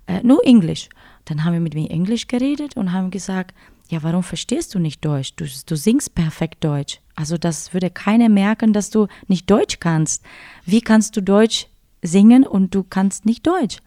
[0.07, 0.89] Äh, nur Englisch.
[1.25, 3.55] Dann haben wir mit mir Englisch geredet und haben gesagt,
[3.89, 5.35] ja, warum verstehst du nicht Deutsch?
[5.35, 6.99] Du, du singst perfekt Deutsch.
[7.15, 10.23] Also das würde keiner merken, dass du nicht Deutsch kannst.
[10.65, 11.67] Wie kannst du Deutsch
[12.01, 13.77] singen und du kannst nicht Deutsch?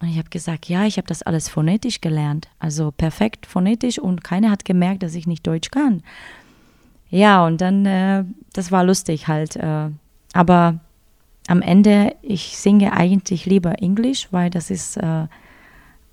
[0.00, 2.48] Und ich habe gesagt, ja, ich habe das alles phonetisch gelernt.
[2.58, 6.02] Also perfekt phonetisch und keiner hat gemerkt, dass ich nicht Deutsch kann.
[7.10, 9.56] Ja, und dann, äh, das war lustig halt.
[9.56, 9.90] Äh,
[10.32, 10.80] aber
[11.48, 15.26] am Ende, ich singe eigentlich lieber Englisch, weil das ist äh,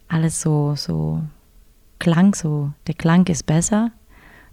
[0.08, 1.22] alles so, so
[2.00, 3.92] Klang, so, der Klang ist besser.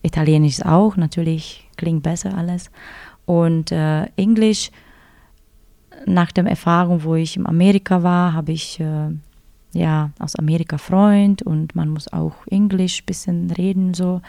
[0.02, 2.70] Italienisch auch, natürlich klingt besser alles.
[3.24, 4.70] Und äh, Englisch,
[6.06, 9.10] nach der Erfahrung, wo ich in Amerika war, habe ich äh,
[9.72, 14.20] ja, aus Amerika Freund und man muss auch Englisch ein bisschen reden so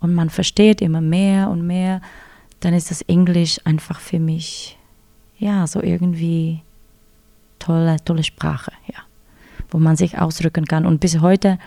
[0.00, 2.00] und man versteht immer mehr und mehr,
[2.60, 4.78] dann ist das Englisch einfach für mich,
[5.38, 6.62] ja, so irgendwie
[7.58, 9.00] tolle, tolle Sprache, ja,
[9.70, 10.86] wo man sich ausdrücken kann.
[10.86, 11.58] Und bis heute,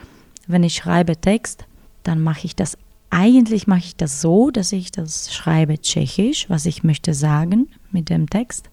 [0.47, 1.65] wenn ich schreibe Text,
[2.03, 2.77] dann mache ich das,
[3.09, 8.09] eigentlich mache ich das so, dass ich das schreibe tschechisch, was ich möchte sagen mit
[8.09, 8.69] dem Text.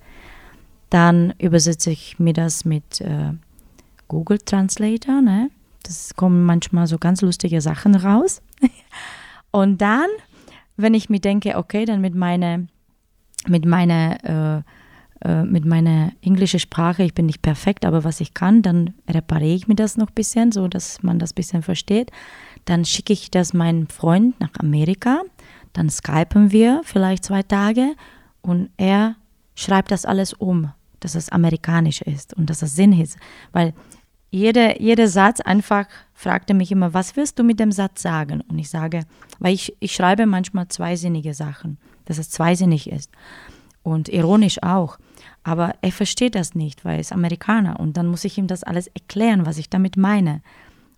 [0.90, 3.32] Dann übersetze ich mir das mit äh,
[4.08, 5.50] Google Translator, ne?
[5.82, 8.42] Das kommen manchmal so ganz lustige Sachen raus.
[9.50, 10.08] Und dann,
[10.76, 12.60] wenn ich mir denke, okay, dann mit meiner
[13.46, 15.64] mit meiner äh, äh, mit
[16.22, 19.96] englischen Sprache, ich bin nicht perfekt, aber was ich kann, dann repariere ich mir das
[19.96, 22.12] noch ein bisschen, so dass man das ein bisschen versteht.
[22.66, 25.22] Dann schicke ich das meinem Freund nach Amerika,
[25.72, 27.94] dann skypen wir vielleicht zwei Tage
[28.42, 29.16] und er
[29.56, 33.18] schreibt das alles um, dass es amerikanisch ist und dass es Sinn ist.
[33.50, 33.74] Weil
[34.30, 38.42] jeder, jeder Satz einfach fragte mich immer, was wirst du mit dem Satz sagen?
[38.42, 39.04] Und ich sage,
[39.38, 43.10] weil ich, ich schreibe manchmal zweisinnige Sachen, dass es zweisinnig ist.
[43.82, 44.98] Und ironisch auch.
[45.44, 47.80] Aber er versteht das nicht, weil er ist Amerikaner.
[47.80, 50.42] Und dann muss ich ihm das alles erklären, was ich damit meine.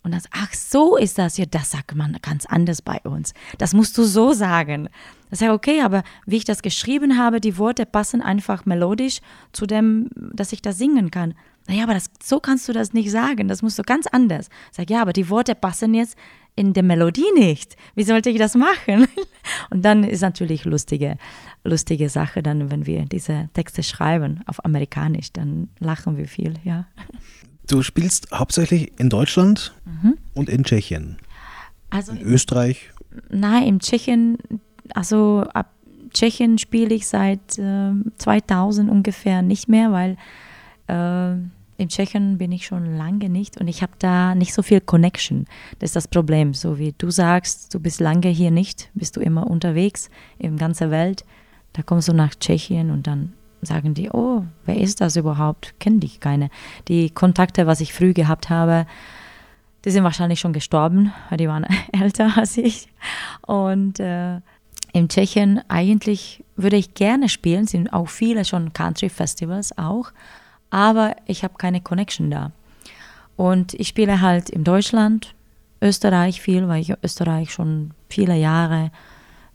[0.03, 1.37] Und dann, ach so ist das.
[1.37, 3.33] Ja, das sagt man ganz anders bei uns.
[3.59, 4.89] Das musst du so sagen.
[5.29, 9.21] Das ist ja okay, aber wie ich das geschrieben habe, die Worte passen einfach melodisch
[9.53, 11.35] zu dem, dass ich das singen kann
[11.71, 14.49] naja, aber das, so kannst du das nicht sagen, das musst du ganz anders.
[14.73, 16.17] Sage, ja, aber die Worte passen jetzt
[16.57, 17.77] in der Melodie nicht.
[17.95, 19.07] Wie sollte ich das machen?
[19.71, 21.17] Und dann ist natürlich lustige,
[21.63, 26.89] lustige Sache, dann, wenn wir diese Texte schreiben auf Amerikanisch, dann lachen wir viel, ja.
[27.69, 30.19] Du spielst hauptsächlich in Deutschland mhm.
[30.35, 31.19] und in Tschechien.
[31.89, 32.91] Also in Österreich?
[33.29, 34.39] Nein, in Tschechien,
[34.93, 35.73] also ab
[36.13, 40.17] Tschechien spiele ich seit äh, 2000 ungefähr nicht mehr, weil
[40.89, 41.37] äh,
[41.81, 45.47] in Tschechien bin ich schon lange nicht und ich habe da nicht so viel Connection.
[45.79, 46.53] Das ist das Problem.
[46.53, 50.91] So wie du sagst, du bist lange hier nicht, bist du immer unterwegs in ganzer
[50.91, 51.25] Welt.
[51.73, 55.75] Da kommst du nach Tschechien und dann sagen die, oh, wer ist das überhaupt?
[55.81, 56.51] Kenne dich keine.
[56.89, 58.87] Die Kontakte, was ich früh gehabt habe,
[59.87, 62.89] die sind wahrscheinlich schon gestorben, weil die waren älter als ich.
[63.47, 64.41] Und äh,
[64.93, 70.13] in Tschechien eigentlich würde ich gerne spielen, sind auch viele schon Country Festivals auch
[70.71, 72.53] aber ich habe keine Connection da.
[73.37, 75.35] Und ich spiele halt in Deutschland,
[75.83, 78.91] Österreich viel, weil ich in Österreich schon viele Jahre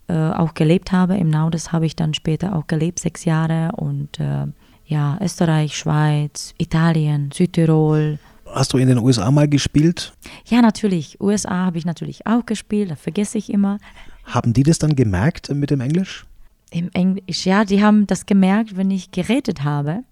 [0.08, 1.16] äh, auch gelebt habe.
[1.16, 3.72] Im Naudes habe ich dann später auch gelebt, sechs Jahre.
[3.76, 4.46] Und äh,
[4.86, 8.18] ja, Österreich, Schweiz, Italien, Südtirol.
[8.52, 10.12] Hast du in den USA mal gespielt?
[10.46, 11.20] Ja, natürlich.
[11.20, 13.78] USA habe ich natürlich auch gespielt, das vergesse ich immer.
[14.24, 16.26] Haben die das dann gemerkt mit dem Englisch?
[16.70, 20.02] Im Englisch, ja, die haben das gemerkt, wenn ich geredet habe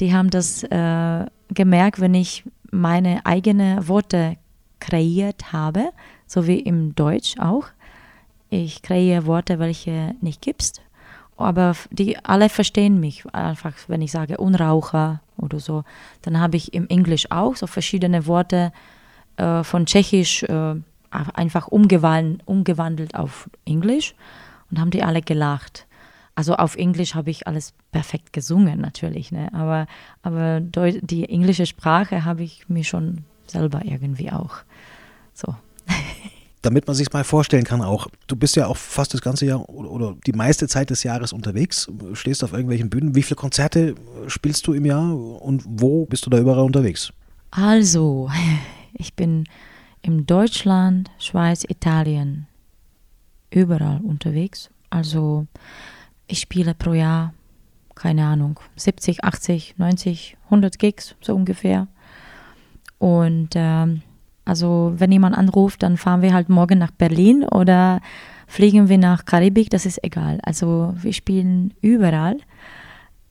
[0.00, 4.36] die haben das äh, gemerkt, wenn ich meine eigenen Worte
[4.80, 5.90] kreiert habe,
[6.26, 7.66] so wie im Deutsch auch.
[8.48, 10.80] Ich kreiere Worte, welche nicht gibst,
[11.36, 15.84] aber die alle verstehen mich einfach, wenn ich sage Unraucher oder so.
[16.22, 18.72] Dann habe ich im Englisch auch so verschiedene Worte
[19.36, 20.74] äh, von Tschechisch äh,
[21.10, 24.14] einfach umgewandelt, umgewandelt auf Englisch
[24.70, 25.86] und haben die alle gelacht.
[26.40, 29.52] Also auf Englisch habe ich alles perfekt gesungen natürlich, ne?
[29.52, 29.86] aber,
[30.22, 34.54] aber die englische Sprache habe ich mir schon selber irgendwie auch
[35.34, 35.54] so.
[36.62, 39.68] Damit man sich mal vorstellen kann, auch du bist ja auch fast das ganze Jahr
[39.68, 43.14] oder die meiste Zeit des Jahres unterwegs, stehst auf irgendwelchen Bühnen.
[43.14, 43.94] Wie viele Konzerte
[44.26, 47.12] spielst du im Jahr und wo bist du da überall unterwegs?
[47.50, 48.30] Also,
[48.94, 49.44] ich bin
[50.00, 52.46] in Deutschland, Schweiz, Italien,
[53.50, 54.70] überall unterwegs.
[54.88, 55.46] Also
[56.30, 57.34] ich spiele pro Jahr,
[57.94, 61.88] keine Ahnung, 70, 80, 90, 100 Gigs so ungefähr.
[62.98, 64.02] Und ähm,
[64.44, 68.00] also wenn jemand anruft, dann fahren wir halt morgen nach Berlin oder
[68.46, 70.38] fliegen wir nach Karibik, das ist egal.
[70.42, 72.36] Also wir spielen überall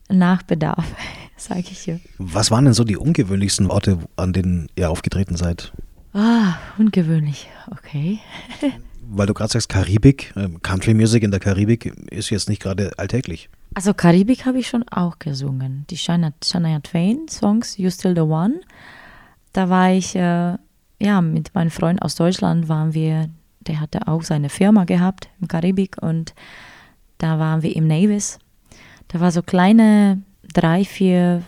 [0.08, 0.84] nach Bedarf,
[1.36, 2.00] sage ich hier.
[2.18, 5.72] Was waren denn so die ungewöhnlichsten Orte, an denen ihr aufgetreten seid?
[6.12, 8.18] Ah, ungewöhnlich, okay.
[9.10, 12.92] weil du gerade sagst, Karibik, ähm, Country Music in der Karibik ist jetzt nicht gerade
[12.98, 13.50] alltäglich.
[13.74, 15.84] Also Karibik habe ich schon auch gesungen.
[15.90, 18.60] Die Shania, Shania Twain Songs, You Still the One.
[19.52, 20.56] Da war ich, äh,
[21.00, 23.28] ja, mit meinem Freund aus Deutschland waren wir,
[23.60, 26.34] der hatte auch seine Firma gehabt im Karibik und
[27.18, 28.38] da waren wir im Navis.
[29.08, 31.42] Da war so kleine drei, vier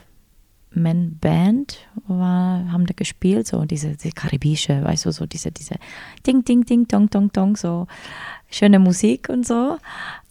[0.75, 5.77] Man Band war, haben da gespielt, so diese, diese karibische, weißt du, so diese, diese
[6.27, 7.87] Ding, Ding, Ding, Tong, Tong, Tong, so
[8.51, 9.79] schöne Musik und so.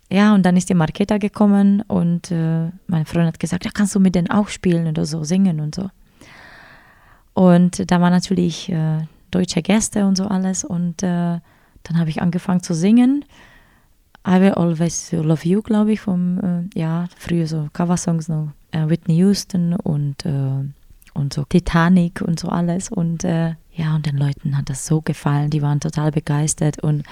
[0.09, 3.95] Ja, und dann ist die Marketa gekommen und äh, mein Freund hat gesagt, ja, kannst
[3.95, 5.89] du mit denen auch spielen oder so, singen und so.
[7.33, 10.63] Und da waren natürlich äh, deutsche Gäste und so alles.
[10.63, 11.39] Und äh,
[11.83, 13.25] dann habe ich angefangen zu singen.
[14.27, 18.49] I Will Always Love You, glaube ich, vom, äh, ja, früher so Coversongs noch.
[18.71, 20.63] Äh, Whitney Houston und, äh,
[21.13, 22.89] und so Titanic und so alles.
[22.89, 25.49] Und äh, ja, und den Leuten hat das so gefallen.
[25.49, 26.81] Die waren total begeistert.
[26.83, 27.03] Und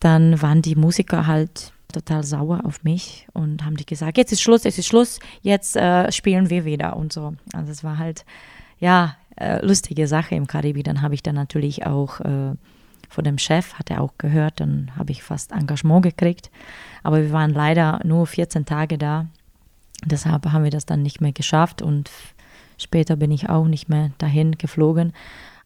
[0.00, 4.40] dann waren die Musiker halt total sauer auf mich und haben die gesagt, jetzt ist
[4.40, 7.34] Schluss, jetzt ist Schluss, jetzt äh, spielen wir wieder und so.
[7.52, 8.24] Also es war halt,
[8.78, 10.84] ja, äh, lustige Sache im Karibik.
[10.84, 12.20] Dann habe ich dann natürlich auch
[13.10, 16.50] von dem Chef, hat er auch gehört, dann habe ich fast Engagement gekriegt.
[17.02, 19.26] Aber wir waren leider nur 14 Tage da.
[20.04, 22.10] Deshalb haben wir das dann nicht mehr geschafft und
[22.78, 25.12] später bin ich auch nicht mehr dahin geflogen.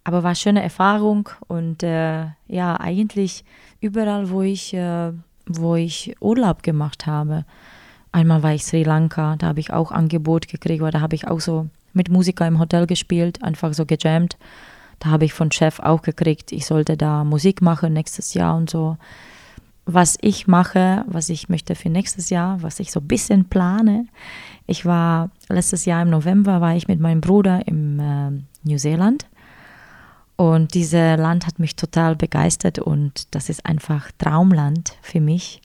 [0.02, 3.44] Aber war eine schöne Erfahrung und äh, ja, eigentlich
[3.80, 5.12] überall, wo ich, äh,
[5.46, 7.44] wo ich Urlaub gemacht habe.
[8.10, 11.28] Einmal war ich Sri Lanka, da habe ich auch Angebot gekriegt, weil da habe ich
[11.28, 14.36] auch so mit Musiker im Hotel gespielt, einfach so gejammt.
[14.98, 18.70] Da habe ich von Chef auch gekriegt, ich sollte da Musik machen nächstes Jahr und
[18.70, 18.96] so.
[19.86, 24.06] Was ich mache, was ich möchte für nächstes Jahr, was ich so ein bisschen plane.
[24.66, 28.30] Ich war letztes Jahr im November war ich mit meinem Bruder im äh,
[28.62, 29.26] New Zealand
[30.36, 35.62] und dieses Land hat mich total begeistert und das ist einfach Traumland für mich.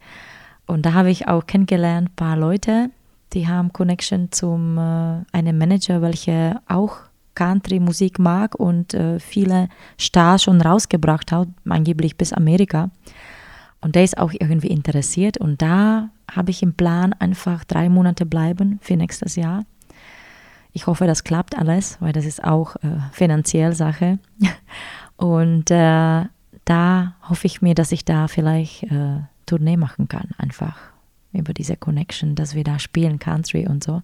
[0.68, 2.92] Und da habe ich auch kennengelernt ein paar Leute,
[3.34, 6.98] die haben Connection zum äh, einem Manager, welcher auch
[7.40, 12.90] Country-Musik mag und äh, viele Stars schon rausgebracht hat, angeblich bis Amerika.
[13.80, 15.38] Und der ist auch irgendwie interessiert.
[15.38, 19.64] Und da habe ich im Plan, einfach drei Monate bleiben für nächstes Jahr.
[20.74, 24.20] Ich hoffe, das klappt alles, weil das ist auch äh, finanziell Sache.
[25.16, 26.26] Und äh,
[26.66, 30.76] da hoffe ich mir, dass ich da vielleicht äh, Tournee machen kann, einfach
[31.32, 34.02] über diese Connection, dass wir da spielen, Country und so,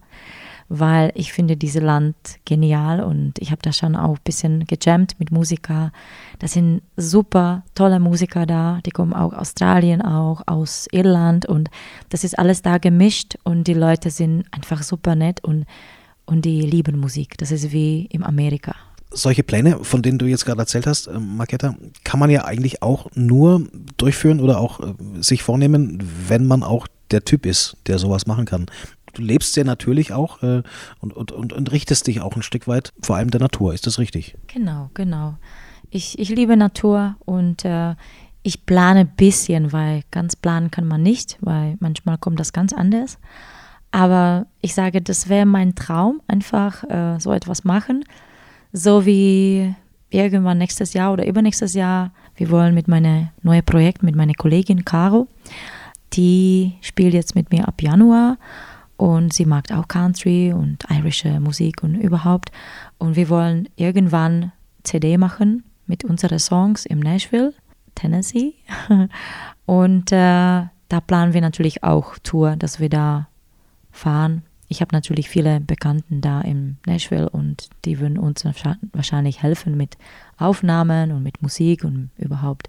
[0.68, 5.18] weil ich finde dieses Land genial und ich habe da schon auch ein bisschen gejammt
[5.18, 5.92] mit Musiker.
[6.38, 11.70] Da sind super tolle Musiker da, die kommen auch aus Australien, auch aus Irland und
[12.10, 15.66] das ist alles da gemischt und die Leute sind einfach super nett und,
[16.26, 17.38] und die lieben Musik.
[17.38, 18.74] Das ist wie in Amerika
[19.10, 22.82] solche Pläne, von denen du jetzt gerade erzählt hast, äh, Marketa, kann man ja eigentlich
[22.82, 27.98] auch nur durchführen oder auch äh, sich vornehmen, wenn man auch der Typ ist, der
[27.98, 28.66] sowas machen kann.
[29.14, 30.62] Du lebst sehr natürlich auch äh,
[31.00, 33.72] und, und, und, und richtest dich auch ein Stück weit vor allem der Natur.
[33.72, 34.36] Ist das richtig?
[34.46, 35.36] Genau, genau.
[35.90, 37.94] Ich, ich liebe Natur und äh,
[38.42, 42.72] ich plane ein bisschen, weil ganz planen kann man nicht, weil manchmal kommt das ganz
[42.72, 43.18] anders.
[43.90, 48.04] Aber ich sage, das wäre mein Traum, einfach äh, so etwas machen.
[48.72, 49.74] So wie
[50.10, 52.12] irgendwann nächstes Jahr oder übernächstes Jahr.
[52.36, 55.28] Wir wollen mit meinem neuen Projekt, mit meiner Kollegin Caro,
[56.12, 58.38] die spielt jetzt mit mir ab Januar
[58.96, 62.50] und sie mag auch Country und irische Musik und überhaupt.
[62.98, 64.52] Und wir wollen irgendwann
[64.84, 67.52] CD machen mit unseren Songs im Nashville,
[67.94, 68.54] Tennessee.
[69.66, 73.28] und äh, da planen wir natürlich auch Tour, dass wir da
[73.90, 74.42] fahren.
[74.68, 79.96] Ich habe natürlich viele Bekannten da im Nashville und die würden uns wahrscheinlich helfen mit
[80.38, 82.68] Aufnahmen und mit Musik und überhaupt.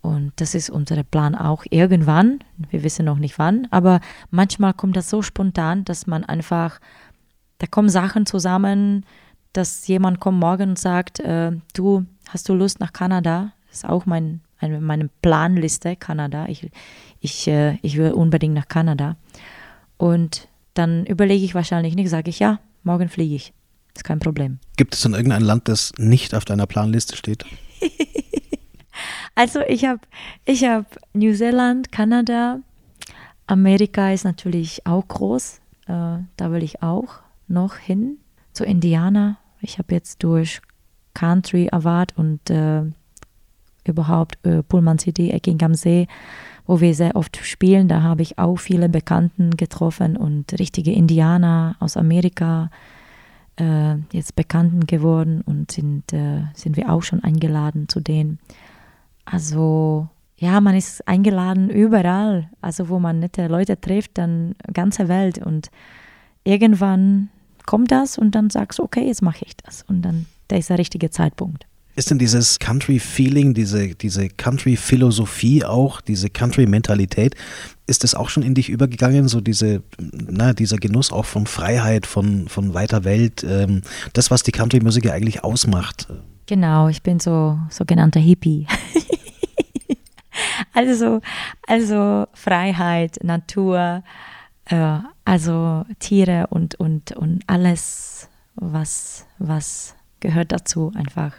[0.00, 2.38] Und das ist unser Plan auch irgendwann.
[2.70, 6.80] Wir wissen noch nicht wann, aber manchmal kommt das so spontan, dass man einfach,
[7.58, 9.04] da kommen Sachen zusammen,
[9.52, 13.52] dass jemand kommt morgen und sagt, äh, du, hast du Lust nach Kanada?
[13.68, 16.46] Das ist auch mein, eine, meine Planliste, Kanada.
[16.48, 16.70] Ich,
[17.20, 19.16] ich, äh, ich will unbedingt nach Kanada.
[19.96, 23.52] Und dann überlege ich wahrscheinlich nicht, sage ich, ja, morgen fliege ich.
[23.94, 24.60] Ist kein Problem.
[24.76, 27.44] Gibt es denn irgendein Land, das nicht auf deiner Planliste steht?
[29.38, 30.00] Also ich habe
[30.46, 32.58] ich hab New Zealand, Kanada,
[33.46, 35.60] Amerika ist natürlich auch groß.
[35.86, 35.92] Äh,
[36.36, 38.18] da will ich auch noch hin.
[38.52, 39.36] Zu Indiana.
[39.60, 40.60] Ich habe jetzt durch
[41.14, 42.82] Country Award und äh,
[43.84, 46.08] überhaupt äh, Pullman City, Ecking am See,
[46.66, 47.86] wo wir sehr oft spielen.
[47.86, 52.70] Da habe ich auch viele Bekannten getroffen und richtige Indianer aus Amerika
[53.54, 58.40] äh, jetzt Bekannten geworden und sind, äh, sind wir auch schon eingeladen zu denen.
[59.30, 65.38] Also ja, man ist eingeladen überall, also wo man nette Leute trifft, dann ganze Welt
[65.38, 65.70] und
[66.44, 67.28] irgendwann
[67.66, 70.70] kommt das und dann sagst du, okay, jetzt mache ich das und dann der ist
[70.70, 71.66] der richtige Zeitpunkt.
[71.96, 77.34] Ist denn dieses Country-Feeling, diese, diese Country-Philosophie auch, diese Country-Mentalität,
[77.88, 82.06] ist das auch schon in dich übergegangen, so diese, na, dieser Genuss auch von Freiheit,
[82.06, 86.06] von, von weiter Welt, ähm, das, was die Country-Musik ja eigentlich ausmacht?
[86.46, 88.68] Genau, ich bin so sogenannter Hippie.
[90.78, 91.20] Also,
[91.66, 94.04] also Freiheit, Natur,
[94.66, 101.34] äh, also Tiere und, und, und alles, was, was gehört dazu einfach.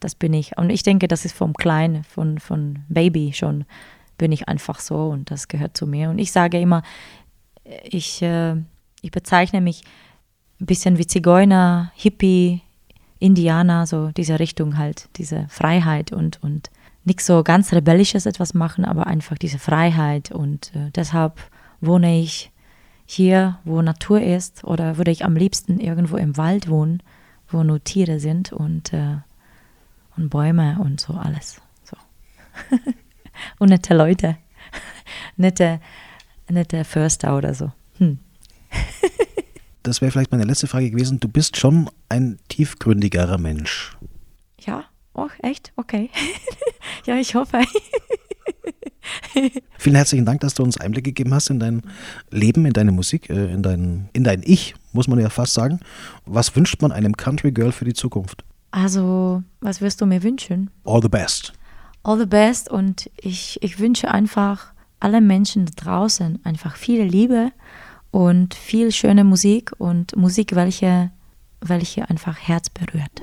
[0.00, 0.58] Das bin ich.
[0.58, 3.64] Und ich denke, das ist vom Kleinen, von, von Baby schon,
[4.18, 6.10] bin ich einfach so und das gehört zu mir.
[6.10, 6.82] Und ich sage immer,
[7.84, 8.56] ich, äh,
[9.02, 9.84] ich bezeichne mich
[10.60, 12.62] ein bisschen wie Zigeuner, Hippie,
[13.20, 16.70] Indianer, so diese Richtung halt, diese Freiheit und, und
[17.10, 20.30] nichts so ganz Rebellisches etwas machen, aber einfach diese Freiheit.
[20.30, 21.40] Und äh, deshalb
[21.80, 22.52] wohne ich
[23.04, 27.02] hier, wo Natur ist, oder würde ich am liebsten irgendwo im Wald wohnen,
[27.48, 29.16] wo nur Tiere sind und, äh,
[30.16, 31.60] und Bäume und so alles.
[31.82, 31.96] So.
[33.58, 34.36] und nette Leute.
[35.36, 35.80] nette,
[36.48, 37.72] nette Förster oder so.
[37.98, 38.20] Hm.
[39.82, 41.18] das wäre vielleicht meine letzte Frage gewesen.
[41.18, 43.96] Du bist schon ein tiefgründigerer Mensch.
[45.14, 45.72] Oh, echt?
[45.76, 46.10] Okay.
[47.06, 47.60] ja, ich hoffe.
[49.78, 51.82] Vielen herzlichen Dank, dass du uns Einblick gegeben hast in dein
[52.30, 55.80] Leben, in deine Musik, äh, in dein, in dein Ich, muss man ja fast sagen.
[56.26, 58.44] Was wünscht man einem Country Girl für die Zukunft?
[58.70, 60.70] Also, was wirst du mir wünschen?
[60.84, 61.52] All the best.
[62.02, 67.52] All the best und ich, ich wünsche einfach allen Menschen draußen einfach viel Liebe
[68.10, 71.10] und viel schöne Musik und Musik, welche,
[71.60, 73.22] welche einfach Herz berührt.